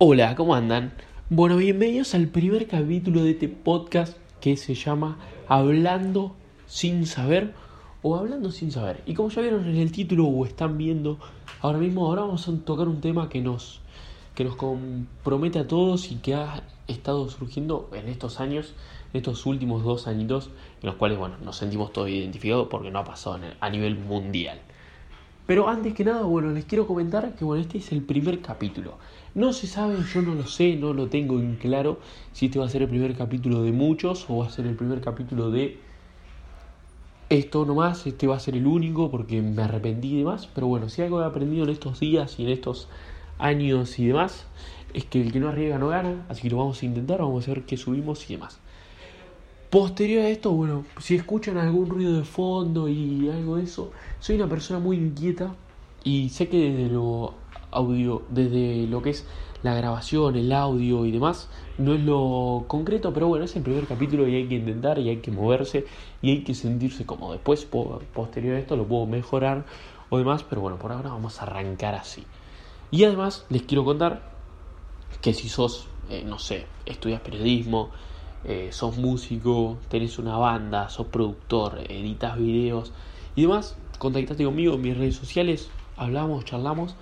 Hola, 0.00 0.36
¿cómo 0.36 0.54
andan? 0.54 0.92
Bueno, 1.28 1.56
bienvenidos 1.56 2.14
al 2.14 2.28
primer 2.28 2.68
capítulo 2.68 3.24
de 3.24 3.32
este 3.32 3.48
podcast 3.48 4.16
que 4.40 4.56
se 4.56 4.76
llama 4.76 5.18
Hablando 5.48 6.36
sin 6.68 7.04
saber 7.04 7.52
o 8.02 8.14
Hablando 8.14 8.52
sin 8.52 8.70
saber. 8.70 9.02
Y 9.06 9.14
como 9.14 9.30
ya 9.30 9.42
vieron 9.42 9.66
en 9.66 9.74
el 9.74 9.90
título 9.90 10.26
o 10.26 10.46
están 10.46 10.78
viendo 10.78 11.18
ahora 11.60 11.78
mismo, 11.78 12.06
ahora 12.06 12.20
vamos 12.20 12.46
a 12.46 12.56
tocar 12.58 12.86
un 12.86 13.00
tema 13.00 13.28
que 13.28 13.40
nos, 13.40 13.80
que 14.36 14.44
nos 14.44 14.54
compromete 14.54 15.58
a 15.58 15.66
todos 15.66 16.12
y 16.12 16.18
que 16.18 16.36
ha 16.36 16.62
estado 16.86 17.28
surgiendo 17.28 17.90
en 17.92 18.08
estos 18.08 18.38
años, 18.38 18.74
estos 19.12 19.46
últimos 19.46 19.82
dos 19.82 20.06
añitos, 20.06 20.50
en 20.80 20.86
los 20.86 20.94
cuales, 20.94 21.18
bueno, 21.18 21.38
nos 21.42 21.56
sentimos 21.56 21.92
todos 21.92 22.08
identificados 22.08 22.68
porque 22.70 22.92
no 22.92 23.00
ha 23.00 23.04
pasado 23.04 23.40
a 23.58 23.68
nivel 23.68 23.98
mundial. 23.98 24.60
Pero 25.48 25.66
antes 25.66 25.94
que 25.94 26.04
nada, 26.04 26.24
bueno, 26.24 26.50
les 26.50 26.66
quiero 26.66 26.86
comentar 26.86 27.34
que 27.34 27.42
bueno, 27.42 27.62
este 27.62 27.78
es 27.78 27.90
el 27.92 28.02
primer 28.02 28.42
capítulo. 28.42 28.98
No 29.34 29.54
se 29.54 29.66
sabe, 29.66 29.96
yo 30.12 30.20
no 30.20 30.34
lo 30.34 30.46
sé, 30.46 30.76
no 30.76 30.92
lo 30.92 31.08
tengo 31.08 31.40
en 31.40 31.56
claro 31.56 32.00
si 32.32 32.46
este 32.46 32.58
va 32.58 32.66
a 32.66 32.68
ser 32.68 32.82
el 32.82 32.88
primer 32.90 33.16
capítulo 33.16 33.62
de 33.62 33.72
muchos 33.72 34.26
o 34.28 34.36
va 34.36 34.46
a 34.46 34.50
ser 34.50 34.66
el 34.66 34.76
primer 34.76 35.00
capítulo 35.00 35.50
de 35.50 35.78
esto 37.30 37.64
nomás, 37.64 38.06
este 38.06 38.26
va 38.26 38.36
a 38.36 38.40
ser 38.40 38.56
el 38.56 38.66
único 38.66 39.10
porque 39.10 39.40
me 39.40 39.62
arrepentí 39.62 40.16
y 40.16 40.18
demás. 40.18 40.46
Pero 40.54 40.66
bueno, 40.66 40.90
si 40.90 41.00
algo 41.00 41.22
he 41.22 41.24
aprendido 41.24 41.64
en 41.64 41.70
estos 41.70 41.98
días 41.98 42.38
y 42.38 42.44
en 42.44 42.50
estos 42.50 42.90
años 43.38 43.98
y 43.98 44.06
demás, 44.06 44.44
es 44.92 45.06
que 45.06 45.22
el 45.22 45.32
que 45.32 45.40
no 45.40 45.48
arriesga 45.48 45.78
no 45.78 45.88
gana, 45.88 46.26
así 46.28 46.42
que 46.42 46.50
lo 46.50 46.58
vamos 46.58 46.82
a 46.82 46.84
intentar, 46.84 47.20
vamos 47.20 47.48
a 47.48 47.52
ver 47.52 47.62
qué 47.62 47.78
subimos 47.78 48.28
y 48.28 48.34
demás. 48.34 48.60
Posterior 49.70 50.24
a 50.24 50.28
esto, 50.30 50.52
bueno, 50.52 50.86
si 50.98 51.14
escuchan 51.14 51.58
algún 51.58 51.90
ruido 51.90 52.16
de 52.16 52.24
fondo 52.24 52.88
y 52.88 53.28
algo 53.28 53.56
de 53.56 53.64
eso, 53.64 53.90
soy 54.18 54.36
una 54.36 54.48
persona 54.48 54.80
muy 54.80 54.96
inquieta 54.96 55.54
y 56.02 56.30
sé 56.30 56.48
que 56.48 56.70
desde 56.70 56.88
lo 56.88 57.34
audio, 57.70 58.22
desde 58.30 58.86
lo 58.86 59.02
que 59.02 59.10
es 59.10 59.26
la 59.62 59.74
grabación, 59.74 60.36
el 60.36 60.52
audio 60.52 61.04
y 61.04 61.10
demás, 61.10 61.50
no 61.76 61.92
es 61.92 62.00
lo 62.00 62.64
concreto, 62.66 63.12
pero 63.12 63.28
bueno, 63.28 63.44
es 63.44 63.56
el 63.56 63.62
primer 63.62 63.86
capítulo 63.86 64.26
y 64.26 64.36
hay 64.36 64.48
que 64.48 64.54
intentar 64.54 64.98
y 64.98 65.10
hay 65.10 65.18
que 65.18 65.30
moverse 65.30 65.84
y 66.22 66.30
hay 66.30 66.44
que 66.44 66.54
sentirse 66.54 67.04
cómodo. 67.04 67.32
Después, 67.32 67.66
posterior 67.66 68.56
a 68.56 68.60
esto, 68.60 68.74
lo 68.74 68.86
puedo 68.86 69.04
mejorar 69.04 69.66
o 70.08 70.16
demás, 70.16 70.44
pero 70.48 70.62
bueno, 70.62 70.78
por 70.78 70.92
ahora 70.92 71.10
vamos 71.10 71.40
a 71.40 71.42
arrancar 71.42 71.94
así. 71.94 72.24
Y 72.90 73.04
además 73.04 73.44
les 73.50 73.64
quiero 73.64 73.84
contar 73.84 74.32
que 75.20 75.34
si 75.34 75.50
sos, 75.50 75.88
eh, 76.08 76.24
no 76.24 76.38
sé, 76.38 76.64
estudias 76.86 77.20
periodismo, 77.20 77.90
eh, 78.44 78.68
sos 78.72 78.98
músico, 78.98 79.78
tenés 79.88 80.18
una 80.18 80.36
banda, 80.36 80.88
sos 80.88 81.08
productor, 81.08 81.80
editas 81.88 82.38
videos 82.38 82.92
y 83.34 83.42
demás, 83.42 83.76
contactate 83.98 84.44
conmigo 84.44 84.74
en 84.74 84.82
mis 84.82 84.96
redes 84.96 85.16
sociales, 85.16 85.70
hablamos, 85.96 86.44
charlamos, 86.44 86.94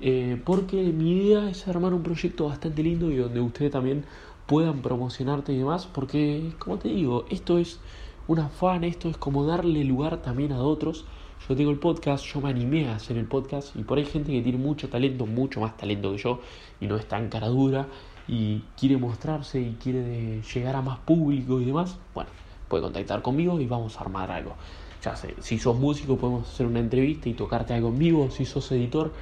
eh, 0.00 0.40
porque 0.44 0.76
mi 0.76 1.12
idea 1.12 1.48
es 1.48 1.66
armar 1.68 1.94
un 1.94 2.02
proyecto 2.02 2.48
bastante 2.48 2.82
lindo 2.82 3.10
y 3.10 3.16
donde 3.16 3.40
ustedes 3.40 3.70
también 3.70 4.04
puedan 4.46 4.82
promocionarte 4.82 5.52
y 5.52 5.58
demás, 5.58 5.86
porque 5.86 6.52
como 6.58 6.78
te 6.78 6.88
digo, 6.88 7.24
esto 7.30 7.58
es 7.58 7.80
un 8.26 8.40
afán, 8.40 8.84
esto 8.84 9.08
es 9.08 9.16
como 9.16 9.46
darle 9.46 9.84
lugar 9.84 10.22
también 10.22 10.52
a 10.52 10.62
otros. 10.62 11.04
Yo 11.48 11.56
tengo 11.56 11.72
el 11.72 11.78
podcast, 11.78 12.24
yo 12.24 12.40
me 12.40 12.50
animé 12.50 12.88
a 12.88 12.94
hacer 12.94 13.16
el 13.16 13.26
podcast 13.26 13.74
y 13.74 13.82
por 13.82 13.98
ahí 13.98 14.04
hay 14.04 14.10
gente 14.10 14.30
que 14.30 14.42
tiene 14.42 14.58
mucho 14.58 14.88
talento, 14.88 15.26
mucho 15.26 15.60
más 15.60 15.76
talento 15.76 16.12
que 16.12 16.18
yo 16.18 16.40
y 16.80 16.86
no 16.86 16.96
es 16.96 17.06
tan 17.06 17.28
cara 17.28 17.48
dura 17.48 17.88
y 18.28 18.60
quiere 18.78 18.96
mostrarse 18.96 19.60
y 19.60 19.76
quiere 19.82 20.42
llegar 20.42 20.76
a 20.76 20.82
más 20.82 20.98
público 21.00 21.60
y 21.60 21.64
demás, 21.64 21.98
bueno, 22.14 22.30
puede 22.68 22.82
contactar 22.82 23.22
conmigo 23.22 23.60
y 23.60 23.66
vamos 23.66 23.96
a 23.96 24.00
armar 24.00 24.30
algo. 24.30 24.54
Ya 25.02 25.16
sé, 25.16 25.34
si 25.40 25.58
sos 25.58 25.76
músico 25.76 26.16
podemos 26.16 26.48
hacer 26.48 26.66
una 26.66 26.80
entrevista 26.80 27.28
y 27.28 27.34
tocarte 27.34 27.74
algo 27.74 27.88
en 27.88 27.98
vivo, 27.98 28.30
si 28.30 28.44
sos 28.44 28.70
editor 28.72 29.12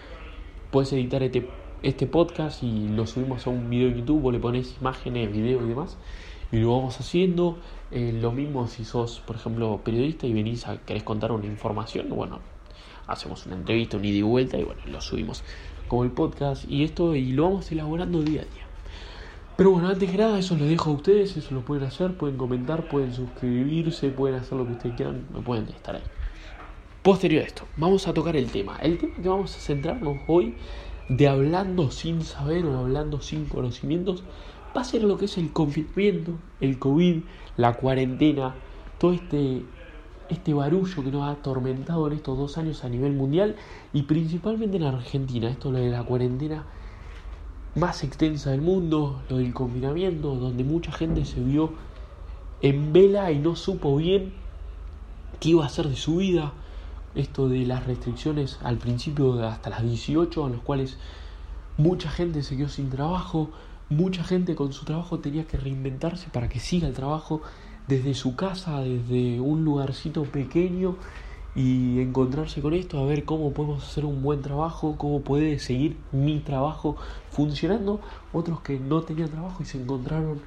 puedes 0.71 0.93
editar 0.93 1.23
este, 1.23 1.49
este 1.83 2.07
podcast 2.07 2.63
y 2.63 2.89
lo 2.89 3.07
subimos 3.07 3.47
a 3.47 3.51
un 3.51 3.69
video 3.71 3.89
en 3.89 3.97
YouTube 3.97 4.25
o 4.25 4.33
le 4.33 4.39
pones 4.39 4.77
imágenes, 4.81 5.33
videos 5.33 5.63
y 5.65 5.69
demás 5.69 5.97
y 6.53 6.59
lo 6.59 6.77
vamos 6.77 6.99
haciendo. 7.01 7.59
Eh, 7.91 8.13
lo 8.13 8.33
mismo 8.33 8.67
si 8.69 8.85
sos, 8.85 9.21
por 9.21 9.37
ejemplo, 9.37 9.81
periodista 9.85 10.27
y 10.27 10.33
venís 10.33 10.67
a 10.67 10.79
querés 10.79 11.03
contar 11.03 11.33
una 11.33 11.47
información, 11.47 12.09
bueno, 12.11 12.39
hacemos 13.07 13.47
una 13.47 13.57
entrevista, 13.57 13.97
un 13.97 14.05
ida 14.05 14.19
y 14.19 14.23
vuelta 14.23 14.59
y 14.59 14.65
bueno, 14.65 14.83
lo 14.87 15.01
subimos 15.01 15.43
como 15.89 16.05
el 16.05 16.13
podcast 16.13 16.71
y 16.71 16.85
esto 16.85 17.17
y 17.17 17.33
lo 17.33 17.45
vamos 17.45 17.73
elaborando 17.73 18.23
día 18.23 18.43
a 18.43 18.45
día. 18.45 18.70
Pero 19.61 19.73
bueno, 19.73 19.89
antes 19.89 20.11
que 20.11 20.17
nada, 20.17 20.39
eso 20.39 20.57
lo 20.57 20.65
dejo 20.65 20.89
a 20.89 20.95
ustedes, 20.95 21.37
eso 21.37 21.55
lo 21.55 21.61
pueden 21.61 21.85
hacer, 21.85 22.17
pueden 22.17 22.39
comentar, 22.39 22.89
pueden 22.89 23.13
suscribirse, 23.13 24.09
pueden 24.09 24.39
hacer 24.41 24.57
lo 24.57 24.65
que 24.65 24.73
ustedes 24.73 24.97
quieran, 24.97 25.27
me 25.35 25.43
pueden 25.43 25.69
estar 25.69 25.97
ahí. 25.97 26.03
Posterior 27.03 27.43
a 27.43 27.47
esto, 27.47 27.65
vamos 27.77 28.09
a 28.09 28.15
tocar 28.15 28.37
el 28.37 28.51
tema. 28.51 28.79
El 28.79 28.97
tema 28.97 29.17
que 29.17 29.29
vamos 29.29 29.55
a 29.55 29.61
centrarnos 29.61 30.17
hoy 30.29 30.55
de 31.11 31.29
hablando 31.29 31.91
sin 31.91 32.23
saber 32.23 32.65
o 32.65 32.79
hablando 32.79 33.21
sin 33.21 33.45
conocimientos 33.45 34.25
va 34.75 34.81
a 34.81 34.85
ser 34.85 35.03
lo 35.03 35.19
que 35.19 35.27
es 35.27 35.37
el 35.37 35.53
confinamiento, 35.53 36.33
el 36.63 36.79
COVID, 36.79 37.19
la 37.59 37.75
cuarentena, 37.75 38.55
todo 38.97 39.13
este, 39.13 39.63
este 40.31 40.55
barullo 40.55 41.05
que 41.05 41.11
nos 41.11 41.25
ha 41.25 41.33
atormentado 41.33 42.07
en 42.07 42.15
estos 42.15 42.39
dos 42.39 42.57
años 42.57 42.83
a 42.83 42.89
nivel 42.89 43.13
mundial 43.13 43.57
y 43.93 44.05
principalmente 44.05 44.79
en 44.79 44.85
Argentina. 44.85 45.51
Esto 45.51 45.71
lo 45.71 45.77
de 45.81 45.91
la 45.91 46.03
cuarentena 46.03 46.65
más 47.75 48.03
extensa 48.03 48.51
del 48.51 48.63
mundo, 48.63 49.23
lo 49.29 49.39
del 49.39 49.55
confinamiento, 49.55 50.35
donde 50.35 50.65
mucha 50.65 50.93
gente 50.93 51.25
se 51.25 51.41
vio 51.41 51.73
en 52.63 52.93
vela 52.93 53.31
y 53.31 53.39
no 53.39 53.57
supo 53.57 53.97
bien 53.97 54.33
qué 55.39 55.51
iba 55.51 55.65
a 55.65 55.67
hacer 55.67 55.89
de 55.89 55.97
su 55.97 56.17
vida. 56.17 56.53
Esto 57.15 57.49
de 57.49 57.67
las 57.67 57.87
restricciones 57.87 58.59
al 58.63 58.79
principio 58.79 59.45
hasta 59.45 59.71
las 59.71 59.83
18, 59.83 60.47
en 60.47 60.53
los 60.53 60.63
cuales 60.63 60.97
mucha 61.77 62.11
gente 62.11 62.43
se 62.43 62.57
quedó 62.57 62.69
sin 62.69 62.91
trabajo, 62.91 63.51
mucha 63.89 64.23
gente 64.23 64.55
con 64.55 64.73
su 64.73 64.85
trabajo 64.85 65.19
tenía 65.19 65.47
que 65.47 65.57
reinventarse 65.57 66.29
para 66.31 66.49
que 66.49 66.61
siga 66.61 66.87
el 66.87 66.95
trabajo 66.95 67.43
desde 67.89 68.15
su 68.15 68.37
casa, 68.37 68.81
desde 68.81 69.41
un 69.41 69.65
lugarcito 69.65 70.23
pequeño 70.23 70.97
y 71.55 72.01
encontrarse 72.01 72.61
con 72.61 72.75
esto, 72.75 73.01
a 73.01 73.05
ver 73.05 73.25
cómo 73.25 73.53
podemos 73.53 73.83
hacer 73.85 74.05
un 74.05 74.23
buen 74.23 74.41
trabajo, 74.41 74.97
cómo 74.97 75.23
puede 75.23 75.59
seguir 75.59 75.97
mi 76.13 76.39
trabajo 76.41 76.97
funcionando. 77.31 78.01
Otros 78.33 78.61
que 78.61 78.79
no 78.79 79.03
tenían 79.03 79.31
trabajo 79.31 79.63
y 79.63 79.67
se 79.67 79.81
encontraron 79.81 80.41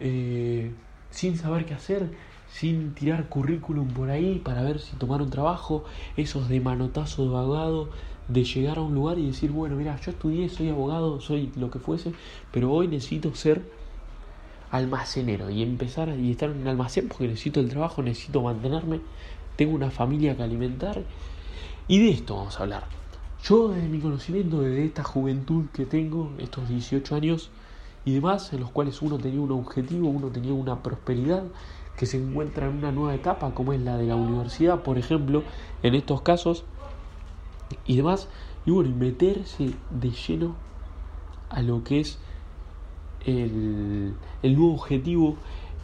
eh, 0.00 0.72
sin 1.10 1.38
saber 1.38 1.64
qué 1.64 1.74
hacer, 1.74 2.10
sin 2.52 2.94
tirar 2.94 3.28
currículum 3.28 3.88
por 3.88 4.10
ahí 4.10 4.38
para 4.38 4.62
ver 4.62 4.80
si 4.80 4.96
tomaron 4.96 5.30
trabajo, 5.30 5.84
esos 6.16 6.48
de 6.48 6.60
manotazo 6.60 7.22
de 7.22 7.36
abogado, 7.36 7.88
de 8.28 8.44
llegar 8.44 8.78
a 8.78 8.82
un 8.82 8.94
lugar 8.94 9.18
y 9.18 9.26
decir, 9.26 9.50
bueno, 9.50 9.76
mira, 9.76 9.98
yo 10.00 10.10
estudié, 10.10 10.48
soy 10.48 10.68
abogado, 10.68 11.20
soy 11.20 11.50
lo 11.56 11.70
que 11.70 11.78
fuese, 11.78 12.12
pero 12.52 12.70
hoy 12.70 12.86
necesito 12.86 13.34
ser 13.34 13.62
almacenero 14.70 15.50
y 15.50 15.62
empezar 15.62 16.16
y 16.16 16.30
estar 16.30 16.50
en 16.50 16.58
un 16.58 16.68
almacén 16.68 17.08
porque 17.08 17.26
necesito 17.26 17.60
el 17.60 17.68
trabajo, 17.68 18.02
necesito 18.02 18.42
mantenerme 18.42 19.00
tengo 19.60 19.74
una 19.74 19.90
familia 19.90 20.34
que 20.34 20.42
alimentar 20.42 21.02
y 21.86 21.98
de 21.98 22.08
esto 22.08 22.34
vamos 22.34 22.58
a 22.58 22.62
hablar. 22.62 22.84
Yo 23.44 23.68
desde 23.68 23.88
mi 23.88 24.00
conocimiento, 24.00 24.62
desde 24.62 24.86
esta 24.86 25.04
juventud 25.04 25.66
que 25.74 25.84
tengo, 25.84 26.32
estos 26.38 26.66
18 26.66 27.14
años 27.14 27.50
y 28.06 28.14
demás, 28.14 28.54
en 28.54 28.60
los 28.60 28.70
cuales 28.70 29.02
uno 29.02 29.18
tenía 29.18 29.38
un 29.38 29.52
objetivo, 29.52 30.08
uno 30.08 30.28
tenía 30.28 30.54
una 30.54 30.82
prosperidad 30.82 31.44
que 31.98 32.06
se 32.06 32.16
encuentra 32.16 32.68
en 32.68 32.78
una 32.78 32.90
nueva 32.90 33.14
etapa 33.14 33.52
como 33.52 33.74
es 33.74 33.82
la 33.82 33.98
de 33.98 34.06
la 34.06 34.16
universidad, 34.16 34.82
por 34.82 34.96
ejemplo, 34.96 35.42
en 35.82 35.94
estos 35.94 36.22
casos 36.22 36.64
y 37.84 37.98
demás, 37.98 38.28
y 38.64 38.70
bueno, 38.70 38.96
meterse 38.96 39.74
de 39.90 40.10
lleno 40.10 40.54
a 41.50 41.60
lo 41.60 41.84
que 41.84 42.00
es 42.00 42.18
el 43.26 44.14
nuevo 44.42 44.72
objetivo 44.72 45.36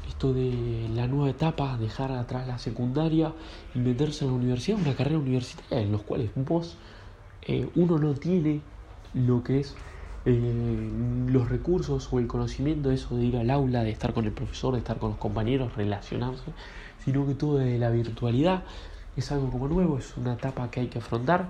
esto 0.08 0.32
de 0.32 0.88
la 0.94 1.06
nueva 1.06 1.30
etapa, 1.30 1.76
dejar 1.78 2.12
atrás 2.12 2.46
la 2.46 2.58
secundaria 2.58 3.32
y 3.74 3.78
meterse 3.78 4.24
en 4.24 4.30
la 4.30 4.36
universidad, 4.36 4.78
una 4.78 4.94
carrera 4.94 5.18
universitaria 5.18 5.80
en 5.80 5.92
los 5.92 6.02
cuales 6.02 6.30
vos, 6.34 6.76
eh, 7.42 7.68
uno 7.74 7.98
no 7.98 8.14
tiene 8.14 8.62
lo 9.14 9.42
que 9.42 9.60
es 9.60 9.74
eh, 10.24 10.90
los 11.28 11.48
recursos 11.48 12.08
o 12.12 12.18
el 12.18 12.26
conocimiento 12.26 12.90
eso 12.90 13.16
de 13.16 13.24
ir 13.24 13.36
al 13.36 13.50
aula, 13.50 13.84
de 13.84 13.90
estar 13.90 14.12
con 14.12 14.24
el 14.24 14.32
profesor, 14.32 14.74
de 14.74 14.80
estar 14.80 14.98
con 14.98 15.10
los 15.10 15.18
compañeros, 15.18 15.76
relacionarse, 15.76 16.52
sino 17.04 17.26
que 17.26 17.34
todo 17.34 17.58
de 17.58 17.78
la 17.78 17.90
virtualidad 17.90 18.64
es 19.16 19.32
algo 19.32 19.50
como 19.50 19.68
nuevo, 19.68 19.98
es 19.98 20.16
una 20.16 20.34
etapa 20.34 20.70
que 20.70 20.80
hay 20.80 20.88
que 20.88 20.98
afrontar. 20.98 21.48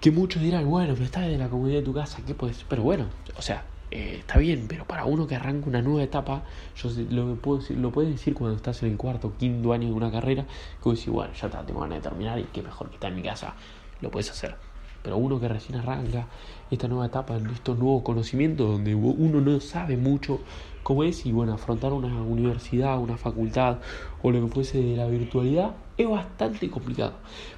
Que 0.00 0.10
muchos 0.10 0.42
dirán, 0.42 0.68
bueno, 0.68 0.92
pero 0.94 1.04
estás 1.04 1.26
de 1.26 1.38
la 1.38 1.48
comunidad 1.48 1.78
de 1.78 1.84
tu 1.84 1.94
casa, 1.94 2.18
¿qué 2.26 2.34
puedes? 2.34 2.64
Pero 2.64 2.82
bueno, 2.82 3.06
o 3.36 3.42
sea, 3.42 3.64
eh, 3.90 4.16
está 4.18 4.38
bien, 4.38 4.66
pero 4.68 4.84
para 4.84 5.04
uno 5.04 5.26
que 5.26 5.36
arranca 5.36 5.68
una 5.68 5.80
nueva 5.80 6.02
etapa, 6.02 6.42
yo 6.76 6.90
lo, 7.10 7.36
puedo 7.36 7.60
decir, 7.60 7.78
lo 7.78 7.92
puedes 7.92 8.10
decir 8.10 8.34
cuando 8.34 8.56
estás 8.56 8.82
en 8.82 8.90
el 8.90 8.96
cuarto, 8.96 9.34
quinto 9.38 9.72
año 9.72 9.88
de 9.88 9.94
una 9.94 10.10
carrera, 10.10 10.44
que 10.44 10.88
vos 10.88 10.98
decís, 10.98 11.12
bueno, 11.12 11.32
ya 11.34 11.46
está, 11.46 11.64
tengo 11.64 11.80
ganas 11.80 11.98
de 11.98 12.08
terminar 12.08 12.38
y 12.38 12.44
qué 12.44 12.62
mejor 12.62 12.88
que 12.88 12.94
estar 12.94 13.10
en 13.10 13.16
mi 13.16 13.22
casa, 13.22 13.54
lo 14.00 14.10
puedes 14.10 14.30
hacer. 14.30 14.56
Pero 15.02 15.18
uno 15.18 15.38
que 15.38 15.46
recién 15.46 15.78
arranca 15.78 16.26
esta 16.68 16.88
nueva 16.88 17.06
etapa, 17.06 17.36
estos 17.36 17.78
nuevos 17.78 18.02
conocimientos, 18.02 18.68
donde 18.68 18.92
uno 18.96 19.40
no 19.40 19.60
sabe 19.60 19.96
mucho 19.96 20.40
cómo 20.82 21.04
es, 21.04 21.24
y 21.26 21.30
bueno, 21.30 21.54
afrontar 21.54 21.92
una 21.92 22.22
universidad, 22.22 22.98
una 22.98 23.16
facultad 23.16 23.78
o 24.22 24.32
lo 24.32 24.44
que 24.44 24.52
fuese 24.52 24.82
de 24.82 24.96
la 24.96 25.06
virtualidad, 25.06 25.76
es 25.96 26.08
bastante 26.08 26.68
complicado. 26.70 27.12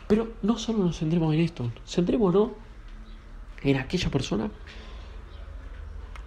Pero 0.06 0.28
no 0.42 0.58
solo 0.58 0.84
nos 0.84 0.98
centremos 0.98 1.32
en 1.32 1.40
esto, 1.40 1.72
centrémonos 1.86 2.50
en 3.62 3.76
aquella 3.76 4.10
persona 4.10 4.50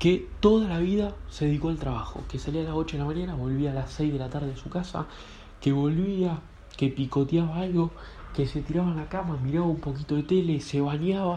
que 0.02 0.28
toda 0.40 0.68
la 0.68 0.80
vida 0.80 1.14
se 1.30 1.46
dedicó 1.46 1.70
al 1.70 1.78
trabajo, 1.78 2.24
que 2.28 2.40
salía 2.40 2.62
a 2.62 2.64
las 2.64 2.74
8 2.74 2.98
de 2.98 3.04
la 3.04 3.08
mañana, 3.08 3.36
volvía 3.36 3.70
a 3.70 3.76
las 3.76 3.92
6 3.92 4.12
de 4.12 4.18
la 4.18 4.32
tarde 4.32 4.48
de 4.48 4.58
su 4.58 4.68
casa, 4.72 5.06
que 5.62 5.72
volvía, 5.72 6.40
que 6.76 6.88
picoteaba 6.88 7.58
algo, 7.58 7.92
que 8.34 8.48
se 8.48 8.64
tiraba 8.64 8.90
en 8.90 8.98
la 8.98 9.10
cama, 9.10 9.38
miraba 9.38 9.68
un 9.68 9.80
poquito 9.80 10.16
de 10.16 10.24
tele, 10.24 10.60
se 10.60 10.82
bañaba, 10.82 11.36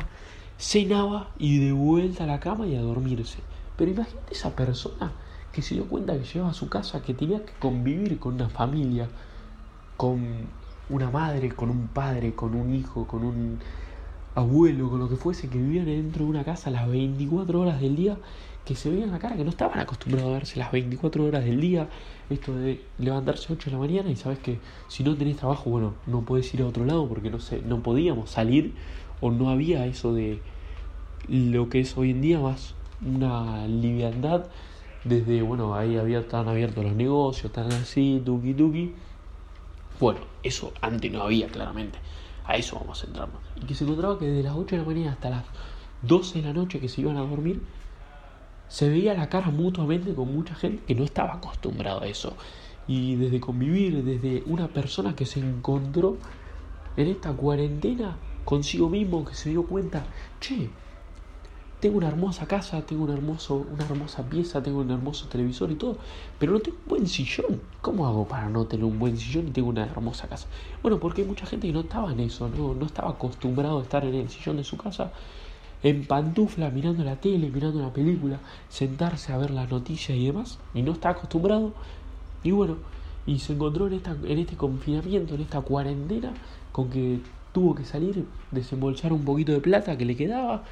cenaba 0.59 1.29
y 1.39 1.59
de 1.59 1.73
vuelta 1.73 2.25
a 2.25 2.27
la 2.27 2.41
cama 2.41 2.67
y 2.67 2.75
a 2.75 2.81
dormirse. 2.81 3.41
Pero 3.77 3.91
imagínate 3.91 4.33
esa 4.33 4.57
persona 4.57 5.13
que 5.53 5.61
se 5.61 5.75
dio 5.75 5.85
cuenta 5.87 6.15
que 6.15 6.25
llegaba 6.25 6.53
a 6.53 6.55
su 6.55 6.71
casa, 6.71 7.03
que 7.03 7.13
tenía 7.13 7.45
que 7.45 7.53
convivir 7.61 8.19
con 8.19 8.33
una 8.33 8.49
familia, 8.49 9.11
con 9.99 10.25
una 10.89 11.11
madre, 11.11 11.51
con 11.51 11.69
un 11.69 11.89
padre, 11.89 12.35
con 12.35 12.55
un 12.55 12.75
hijo, 12.75 13.07
con 13.07 13.25
un 13.25 13.59
abuelo, 14.35 14.91
con 14.91 14.99
lo 15.01 15.09
que 15.09 15.17
fuese, 15.17 15.49
que 15.49 15.59
vivían 15.59 15.87
dentro 15.87 16.25
de 16.25 16.31
una 16.31 16.45
casa 16.45 16.71
las 16.71 16.89
24 16.89 17.61
horas 17.61 17.81
del 17.81 17.97
día, 17.97 18.17
que 18.65 18.75
se 18.75 18.91
veían 18.91 19.11
la 19.11 19.19
cara, 19.19 19.37
que 19.37 19.45
no 19.45 19.51
estaban 19.51 19.79
acostumbrados 19.79 20.31
a 20.31 20.35
verse 20.35 20.59
las 20.59 20.73
24 20.73 21.25
horas 21.25 21.45
del 21.45 21.61
día, 21.61 21.89
esto 22.31 22.55
de 22.55 22.83
levantarse 22.99 23.53
a 23.53 23.57
8 23.57 23.67
de 23.67 23.73
la 23.73 23.79
mañana 23.79 24.11
y 24.11 24.17
sabes 24.17 24.39
que 24.39 24.59
si 24.89 25.05
no 25.05 25.15
tenés 25.17 25.37
trabajo, 25.37 25.71
bueno, 25.71 25.95
no 26.07 26.23
puedes 26.23 26.53
ir 26.55 26.63
a 26.63 26.67
otro 26.67 26.85
lado 26.85 27.07
porque 27.07 27.31
no 27.31 27.41
sé, 27.41 27.61
no 27.63 27.83
podíamos 27.83 28.31
salir 28.31 28.73
o 29.21 29.31
no 29.31 29.51
había 29.51 29.85
eso 29.87 30.15
de 30.15 30.41
lo 31.29 31.69
que 31.69 31.81
es 31.81 31.97
hoy 31.97 32.11
en 32.11 32.21
día 32.21 32.39
más 32.39 32.75
una 33.05 33.67
liviandad 33.67 34.47
desde, 35.05 35.43
bueno, 35.43 35.75
ahí 35.75 35.97
había 35.99 36.27
tan 36.27 36.49
abiertos 36.49 36.83
los 36.83 36.95
negocios, 36.95 37.53
tan 37.53 37.71
así, 37.73 38.23
tuki 38.25 38.55
tuki. 38.55 38.95
Bueno, 40.01 40.21
eso 40.43 40.73
antes 40.81 41.13
no 41.13 41.23
había 41.23 41.47
claramente. 41.49 41.99
A 42.47 42.57
eso 42.57 42.79
vamos 42.79 43.03
a 43.03 43.07
centrarnos. 43.07 43.41
Y 43.63 43.67
que 43.67 43.75
se 43.75 43.85
encontraba 43.85 44.19
que 44.19 44.27
desde 44.27 44.43
las 44.43 44.57
8 44.57 44.77
de 44.77 44.83
la 44.83 44.89
mañana 44.89 45.13
hasta 45.13 45.31
las 45.31 45.45
12 46.03 46.41
de 46.41 46.49
la 46.49 46.55
noche 46.55 46.81
que 46.81 46.89
se 46.89 47.03
iban 47.03 47.17
a 47.19 47.21
dormir, 47.21 47.61
se 48.75 48.89
veía 48.89 49.15
la 49.15 49.29
cara 49.29 49.53
mutuamente 49.53 50.13
con 50.17 50.35
mucha 50.35 50.57
gente 50.57 50.83
que 50.85 50.97
no 50.97 51.05
estaba 51.05 51.35
acostumbrado 51.35 52.03
a 52.03 52.09
eso. 52.09 52.35
Y 52.89 53.15
desde 53.15 53.39
convivir, 53.39 54.03
desde 54.03 54.43
una 54.47 54.67
persona 54.67 55.15
que 55.15 55.27
se 55.27 55.39
encontró 55.39 56.17
en 56.97 57.07
esta 57.07 57.33
cuarentena 57.35 58.17
consigo 58.45 58.89
mismo, 58.89 59.25
que 59.25 59.37
se 59.37 59.51
dio 59.51 59.65
cuenta, 59.65 60.05
che, 60.41 60.71
tengo 61.79 61.99
una 61.99 62.09
hermosa 62.09 62.49
casa, 62.49 62.85
tengo 62.85 63.05
un 63.05 63.11
hermoso, 63.11 63.65
una 63.73 63.85
hermosa 63.85 64.29
pieza, 64.29 64.61
tengo 64.61 64.81
un 64.81 64.91
hermoso 64.91 65.29
televisor 65.29 65.71
y 65.71 65.77
todo, 65.77 65.99
pero 66.41 66.55
no 66.55 66.59
tengo 66.59 66.79
un 66.83 66.89
buen 66.89 67.07
sillón. 67.07 67.61
¿Cómo 67.81 68.09
hago 68.09 68.27
para 68.27 68.49
no 68.49 68.67
tener 68.67 68.85
un 68.85 68.99
buen 68.99 69.17
sillón 69.17 69.47
y 69.47 69.51
tengo 69.53 69.69
una 69.69 69.85
hermosa 69.85 70.27
casa? 70.27 70.49
Bueno, 70.83 70.99
porque 70.99 71.23
hay 71.23 71.29
mucha 71.29 71.47
gente 71.47 71.69
que 71.69 71.73
no 71.73 71.83
estaba 71.83 72.11
en 72.11 72.19
eso, 72.19 72.49
no, 72.49 72.75
no 72.75 72.87
estaba 72.87 73.11
acostumbrado 73.11 73.79
a 73.79 73.83
estar 73.83 74.05
en 74.05 74.17
el 74.17 74.29
sillón 74.31 74.57
de 74.57 74.65
su 74.65 74.77
casa, 74.77 75.13
en 75.85 76.07
pantufla, 76.07 76.71
mirando 76.71 77.05
la 77.05 77.17
tele, 77.17 77.51
mirando 77.51 77.79
una 77.79 77.93
película, 77.93 78.41
sentarse 78.71 79.33
a 79.33 79.37
ver 79.37 79.51
las 79.51 79.71
noticias 79.71 80.17
y 80.17 80.27
demás, 80.27 80.59
y 80.73 80.81
no 80.81 80.93
está 80.93 81.11
acostumbrado. 81.11 81.75
Y 82.43 82.53
bueno, 82.53 82.79
y 83.27 83.39
se 83.39 83.53
encontró 83.53 83.87
en, 83.87 83.93
esta, 83.93 84.17
en 84.25 84.39
este 84.39 84.57
confinamiento, 84.57 85.35
en 85.35 85.43
esta 85.43 85.61
cuarentena, 85.61 86.33
con 86.73 86.89
que 86.89 87.21
tuvo 87.53 87.75
que 87.75 87.85
salir, 87.85 88.25
desembolsar 88.51 89.13
un 89.13 89.27
poquito 89.27 89.53
de 89.53 89.61
plata 89.61 89.97
que 89.99 90.07
le 90.07 90.17
quedaba 90.17 90.65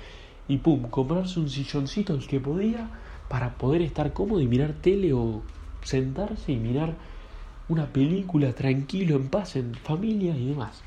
y 0.48 0.56
pum, 0.56 0.88
comprarse 0.88 1.38
un 1.40 1.50
silloncito 1.50 2.14
el 2.14 2.26
que 2.26 2.40
podía 2.40 2.88
para 3.28 3.54
poder 3.54 3.82
estar 3.82 4.14
cómodo 4.14 4.40
y 4.40 4.48
mirar 4.48 4.72
tele 4.72 5.12
o 5.12 5.42
sentarse 5.82 6.52
y 6.52 6.56
mirar 6.56 6.94
una 7.68 7.86
película 7.86 8.54
tranquilo, 8.54 9.16
en 9.16 9.28
paz, 9.28 9.56
en 9.56 9.74
familia 9.74 10.34
y 10.36 10.48
demás. 10.48 10.82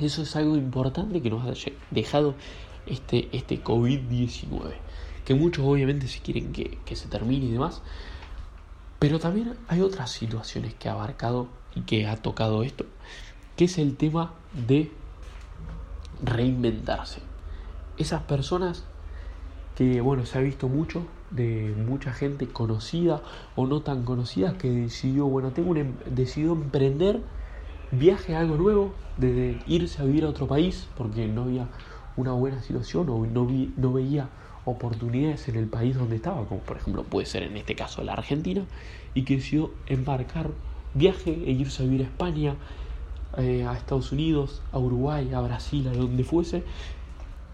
Eso 0.00 0.22
es 0.22 0.34
algo 0.34 0.56
importante 0.56 1.22
que 1.22 1.30
nos 1.30 1.46
ha 1.46 1.70
dejado 1.90 2.34
este, 2.88 3.28
este 3.36 3.62
COVID-19. 3.62 4.72
Que 5.24 5.34
muchos 5.34 5.64
obviamente 5.64 6.08
si 6.08 6.20
quieren 6.20 6.52
que, 6.52 6.78
que 6.84 6.96
se 6.96 7.08
termine 7.08 7.46
y 7.46 7.52
demás. 7.52 7.82
Pero 8.98 9.18
también 9.18 9.54
hay 9.68 9.80
otras 9.80 10.10
situaciones 10.10 10.74
que 10.74 10.88
ha 10.88 10.92
abarcado 10.92 11.48
y 11.74 11.82
que 11.82 12.06
ha 12.06 12.16
tocado 12.16 12.62
esto, 12.62 12.86
que 13.56 13.66
es 13.66 13.78
el 13.78 13.96
tema 13.96 14.34
de 14.66 14.90
reinventarse 16.22 17.20
esas 17.98 18.22
personas 18.22 18.84
que, 19.76 20.00
bueno, 20.00 20.24
se 20.24 20.38
ha 20.38 20.40
visto 20.40 20.68
mucho 20.68 21.06
de 21.30 21.74
mucha 21.86 22.12
gente 22.12 22.48
conocida 22.48 23.22
o 23.54 23.66
no 23.66 23.80
tan 23.80 24.04
conocida 24.04 24.56
que 24.56 24.70
decidió, 24.70 25.26
bueno, 25.26 25.50
tengo 25.50 25.70
un, 25.70 25.76
em, 25.76 25.92
decidió 26.06 26.52
emprender 26.52 27.20
viaje 27.90 28.34
a 28.34 28.40
algo 28.40 28.56
nuevo, 28.56 28.94
desde 29.16 29.60
irse 29.66 30.00
a 30.00 30.04
vivir 30.04 30.24
a 30.24 30.28
otro 30.28 30.46
país 30.46 30.88
porque 30.96 31.26
no 31.26 31.42
había 31.42 31.68
una 32.18 32.32
buena 32.32 32.60
situación 32.60 33.08
o 33.08 33.24
no, 33.24 33.46
vi, 33.46 33.72
no 33.76 33.92
veía 33.92 34.28
oportunidades 34.64 35.48
en 35.48 35.56
el 35.56 35.66
país 35.66 35.96
donde 35.96 36.16
estaba, 36.16 36.44
como 36.46 36.60
por 36.60 36.76
ejemplo 36.76 37.04
puede 37.04 37.26
ser 37.26 37.44
en 37.44 37.56
este 37.56 37.74
caso 37.74 38.02
la 38.02 38.12
Argentina, 38.12 38.64
y 39.14 39.22
que 39.22 39.36
decidió 39.36 39.70
embarcar 39.86 40.50
viaje 40.94 41.30
e 41.30 41.52
irse 41.52 41.82
a 41.82 41.86
vivir 41.86 42.02
a 42.02 42.04
España, 42.04 42.56
eh, 43.36 43.64
a 43.64 43.74
Estados 43.74 44.10
Unidos, 44.10 44.62
a 44.72 44.78
Uruguay, 44.78 45.32
a 45.32 45.40
Brasil, 45.40 45.86
a 45.88 45.92
donde 45.92 46.24
fuese, 46.24 46.64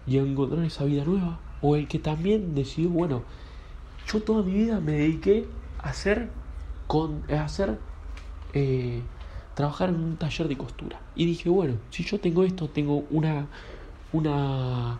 y 0.07 0.17
encontrar 0.17 0.65
esa 0.65 0.83
vida 0.83 1.05
nueva. 1.05 1.39
O 1.61 1.75
el 1.75 1.87
que 1.87 1.99
también 1.99 2.55
decidió, 2.55 2.89
bueno, 2.89 3.21
yo 4.11 4.21
toda 4.21 4.41
mi 4.43 4.53
vida 4.53 4.79
me 4.79 4.93
dediqué 4.93 5.45
a 5.79 5.89
hacer, 5.89 6.29
con, 6.87 7.23
a 7.31 7.43
hacer 7.43 7.77
eh, 8.53 9.01
trabajar 9.53 9.89
en 9.89 9.95
un 9.95 10.17
taller 10.17 10.47
de 10.47 10.57
costura. 10.57 10.99
Y 11.15 11.25
dije, 11.25 11.49
bueno, 11.49 11.75
si 11.91 12.03
yo 12.03 12.19
tengo 12.19 12.43
esto, 12.43 12.67
tengo 12.67 13.05
una, 13.11 13.47
una, 14.13 14.99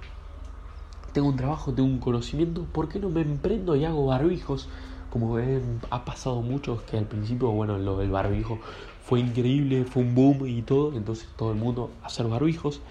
tengo 1.14 1.30
un 1.30 1.38
trabajo, 1.38 1.74
tengo 1.74 1.88
un 1.88 2.00
conocimiento, 2.00 2.64
¿por 2.66 2.90
qué 2.90 3.00
no 3.00 3.10
me 3.10 3.22
emprendo 3.22 3.76
y 3.76 3.86
hago 3.86 4.06
barbijos? 4.06 4.68
Como 5.10 5.34
ven, 5.34 5.80
ha 5.90 6.04
pasado 6.04 6.42
mucho 6.42 6.84
que 6.86 6.98
al 6.98 7.06
principio, 7.06 7.50
bueno, 7.52 7.78
lo 7.78 7.98
del 7.98 8.12
barbijo 8.12 8.60
fue 9.06 9.20
increíble, 9.20 9.86
fue 9.86 10.04
un 10.04 10.16
boom 10.16 10.48
y 10.48 10.62
todo, 10.62 10.94
entonces 10.94 11.30
todo 11.38 11.52
el 11.52 11.58
mundo 11.58 11.92
a 12.04 12.08
hacer 12.08 12.28
barbijos 12.28 12.82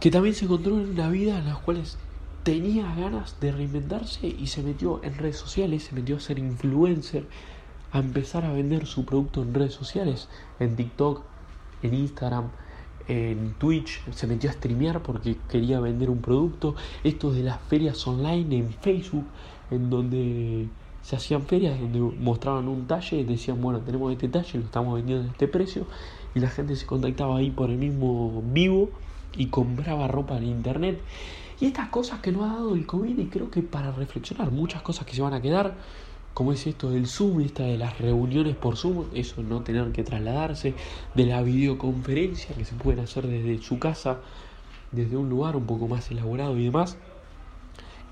que 0.00 0.10
también 0.10 0.34
se 0.34 0.44
encontró 0.44 0.78
en 0.78 0.90
una 0.90 1.08
vida 1.08 1.38
en 1.38 1.46
la 1.46 1.56
cual 1.56 1.82
tenía 2.44 2.94
ganas 2.94 3.40
de 3.40 3.50
reinventarse 3.50 4.28
y 4.28 4.46
se 4.46 4.62
metió 4.62 5.02
en 5.02 5.18
redes 5.18 5.36
sociales, 5.36 5.84
se 5.84 5.94
metió 5.94 6.16
a 6.16 6.20
ser 6.20 6.38
influencer, 6.38 7.26
a 7.90 7.98
empezar 7.98 8.44
a 8.44 8.52
vender 8.52 8.86
su 8.86 9.04
producto 9.04 9.42
en 9.42 9.54
redes 9.54 9.74
sociales, 9.74 10.28
en 10.60 10.76
TikTok, 10.76 11.22
en 11.82 11.94
Instagram, 11.94 12.50
en 13.08 13.54
Twitch, 13.54 14.02
se 14.12 14.26
metió 14.26 14.50
a 14.50 14.52
streamear 14.52 15.02
porque 15.02 15.36
quería 15.48 15.80
vender 15.80 16.10
un 16.10 16.20
producto, 16.20 16.74
esto 17.02 17.32
de 17.32 17.42
las 17.42 17.60
ferias 17.62 18.06
online 18.06 18.58
en 18.58 18.72
Facebook, 18.72 19.24
en 19.70 19.90
donde 19.90 20.68
se 21.02 21.16
hacían 21.16 21.42
ferias 21.42 21.80
donde 21.80 22.00
mostraban 22.18 22.68
un 22.68 22.86
talle 22.86 23.24
decían, 23.24 23.60
bueno, 23.62 23.80
tenemos 23.80 24.12
este 24.12 24.28
talle, 24.28 24.58
lo 24.58 24.64
estamos 24.66 24.94
vendiendo 24.94 25.28
a 25.28 25.32
este 25.32 25.48
precio, 25.48 25.86
y 26.34 26.40
la 26.40 26.50
gente 26.50 26.76
se 26.76 26.86
contactaba 26.86 27.38
ahí 27.38 27.50
por 27.50 27.70
el 27.70 27.78
mismo 27.78 28.42
vivo 28.52 28.90
y 29.36 29.46
compraba 29.46 30.06
ropa 30.06 30.36
en 30.36 30.44
internet. 30.44 31.00
Y 31.60 31.66
estas 31.66 31.88
cosas 31.88 32.20
que 32.20 32.30
nos 32.30 32.42
ha 32.42 32.54
dado 32.54 32.74
el 32.74 32.86
COVID 32.86 33.18
y 33.18 33.26
creo 33.26 33.50
que 33.50 33.62
para 33.62 33.90
reflexionar 33.90 34.52
muchas 34.52 34.82
cosas 34.82 35.06
que 35.06 35.14
se 35.14 35.22
van 35.22 35.32
a 35.32 35.40
quedar, 35.40 35.76
como 36.34 36.52
es 36.52 36.66
esto 36.66 36.90
del 36.90 37.06
Zoom, 37.06 37.40
esta 37.40 37.64
de 37.64 37.76
las 37.78 37.98
reuniones 37.98 38.56
por 38.56 38.76
Zoom, 38.76 39.06
eso 39.12 39.42
no 39.42 39.62
tener 39.62 39.90
que 39.92 40.04
trasladarse, 40.04 40.74
de 41.14 41.26
la 41.26 41.42
videoconferencia 41.42 42.54
que 42.54 42.64
se 42.64 42.74
pueden 42.74 43.00
hacer 43.00 43.26
desde 43.26 43.60
su 43.60 43.78
casa, 43.78 44.20
desde 44.92 45.16
un 45.16 45.28
lugar 45.28 45.56
un 45.56 45.66
poco 45.66 45.88
más 45.88 46.10
elaborado 46.10 46.56
y 46.56 46.64
demás. 46.64 46.96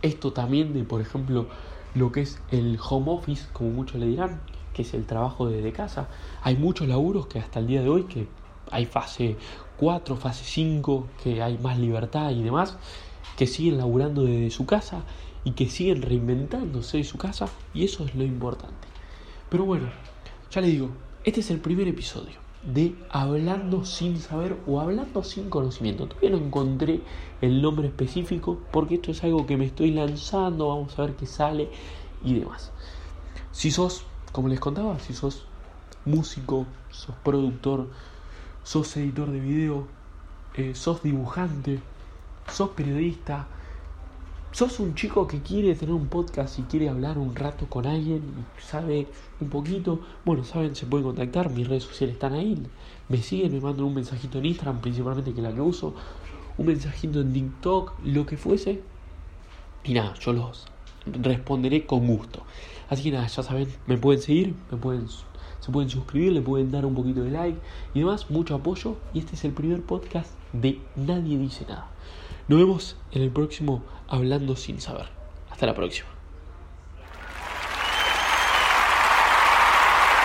Esto 0.02 0.32
también 0.32 0.72
de, 0.72 0.82
por 0.82 1.00
ejemplo, 1.00 1.46
lo 1.94 2.12
que 2.12 2.22
es 2.22 2.40
el 2.50 2.78
home 2.88 3.12
office, 3.12 3.46
como 3.52 3.70
muchos 3.70 4.00
le 4.00 4.06
dirán, 4.06 4.40
que 4.74 4.82
es 4.82 4.92
el 4.92 5.06
trabajo 5.06 5.48
desde 5.48 5.72
casa. 5.72 6.08
Hay 6.42 6.56
muchos 6.56 6.86
laburos 6.86 7.28
que 7.28 7.38
hasta 7.38 7.60
el 7.60 7.66
día 7.66 7.82
de 7.82 7.88
hoy, 7.88 8.04
que 8.04 8.28
hay 8.70 8.86
fase 8.86 9.36
4, 9.78 10.16
fase 10.16 10.44
5, 10.44 11.06
que 11.22 11.42
hay 11.42 11.58
más 11.58 11.78
libertad 11.78 12.30
y 12.30 12.42
demás, 12.42 12.76
que 13.36 13.46
siguen 13.46 13.78
laburando 13.78 14.24
desde 14.24 14.50
su 14.50 14.66
casa 14.66 15.04
y 15.46 15.52
que 15.52 15.70
siguen 15.70 16.02
reinventándose 16.02 16.98
de 16.98 17.04
su 17.04 17.18
casa 17.18 17.48
y 17.72 17.84
eso 17.84 18.04
es 18.04 18.16
lo 18.16 18.24
importante. 18.24 18.88
Pero 19.48 19.64
bueno, 19.64 19.88
ya 20.50 20.60
le 20.60 20.66
digo, 20.66 20.90
este 21.22 21.38
es 21.38 21.50
el 21.52 21.60
primer 21.60 21.86
episodio 21.86 22.34
de 22.64 22.96
Hablando 23.10 23.84
sin 23.84 24.18
saber 24.18 24.56
o 24.66 24.80
Hablando 24.80 25.22
sin 25.22 25.48
conocimiento. 25.48 26.08
Todavía 26.08 26.30
no 26.30 26.38
encontré 26.38 27.00
el 27.40 27.62
nombre 27.62 27.86
específico 27.86 28.58
porque 28.72 28.96
esto 28.96 29.12
es 29.12 29.22
algo 29.22 29.46
que 29.46 29.56
me 29.56 29.66
estoy 29.66 29.92
lanzando, 29.92 30.66
vamos 30.66 30.98
a 30.98 31.02
ver 31.02 31.14
qué 31.14 31.26
sale 31.26 31.68
y 32.24 32.34
demás. 32.34 32.72
Si 33.52 33.70
sos, 33.70 34.02
como 34.32 34.48
les 34.48 34.58
contaba, 34.58 34.98
si 34.98 35.14
sos 35.14 35.44
músico, 36.04 36.66
sos 36.90 37.14
productor, 37.22 37.88
sos 38.64 38.96
editor 38.96 39.30
de 39.30 39.38
video, 39.38 39.86
eh, 40.54 40.74
sos 40.74 41.04
dibujante, 41.04 41.78
sos 42.52 42.70
periodista, 42.70 43.46
¿Sos 44.56 44.80
un 44.80 44.94
chico 44.94 45.26
que 45.26 45.42
quiere 45.42 45.74
tener 45.74 45.94
un 45.94 46.06
podcast 46.06 46.58
y 46.58 46.62
quiere 46.62 46.88
hablar 46.88 47.18
un 47.18 47.36
rato 47.36 47.66
con 47.66 47.84
alguien 47.84 48.22
y 48.22 48.62
sabe 48.62 49.06
un 49.38 49.50
poquito? 49.50 50.00
Bueno, 50.24 50.44
saben, 50.44 50.74
se 50.74 50.86
pueden 50.86 51.04
contactar, 51.04 51.50
mis 51.50 51.68
redes 51.68 51.82
sociales 51.82 52.14
están 52.14 52.32
ahí. 52.32 52.66
Me 53.10 53.18
siguen, 53.18 53.52
me 53.52 53.60
mandan 53.60 53.84
un 53.84 53.92
mensajito 53.92 54.38
en 54.38 54.46
Instagram, 54.46 54.80
principalmente 54.80 55.34
que 55.34 55.40
es 55.40 55.46
la 55.46 55.52
que 55.52 55.60
uso, 55.60 55.92
un 56.56 56.64
mensajito 56.64 57.20
en 57.20 57.34
TikTok, 57.34 57.92
lo 58.02 58.24
que 58.24 58.38
fuese. 58.38 58.80
Y 59.84 59.92
nada, 59.92 60.14
yo 60.20 60.32
los 60.32 60.66
responderé 61.04 61.84
con 61.84 62.06
gusto. 62.06 62.42
Así 62.88 63.02
que 63.02 63.10
nada, 63.10 63.26
ya 63.26 63.42
saben, 63.42 63.68
me 63.86 63.98
pueden 63.98 64.22
seguir, 64.22 64.54
me 64.70 64.78
pueden, 64.78 65.06
se 65.60 65.70
pueden 65.70 65.90
suscribir, 65.90 66.32
le 66.32 66.40
pueden 66.40 66.70
dar 66.70 66.86
un 66.86 66.94
poquito 66.94 67.22
de 67.22 67.30
like 67.30 67.58
y 67.92 67.98
demás, 67.98 68.30
mucho 68.30 68.54
apoyo. 68.54 68.96
Y 69.12 69.18
este 69.18 69.34
es 69.34 69.44
el 69.44 69.52
primer 69.52 69.82
podcast 69.82 70.30
de 70.54 70.80
Nadie 70.96 71.36
Dice 71.36 71.66
Nada. 71.68 71.90
Nos 72.48 72.60
vemos 72.60 72.96
en 73.10 73.22
el 73.22 73.30
próximo 73.30 73.82
Hablando 74.08 74.54
sin 74.54 74.80
saber. 74.80 75.08
Hasta 75.50 75.66
la 75.66 75.74
próxima. 75.74 76.15